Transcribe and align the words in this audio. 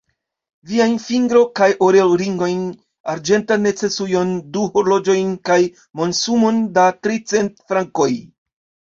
Viajn 0.69 0.93
fingro- 1.07 1.41
kaj 1.57 1.65
orel-ringojn, 1.87 2.63
arĝentan 3.13 3.61
necesujon, 3.65 4.31
du 4.55 4.63
horloĝojn 4.77 5.35
kaj 5.51 5.59
monsumon 6.01 6.63
da 6.79 6.87
tricent 7.05 7.61
frankoj. 7.73 8.09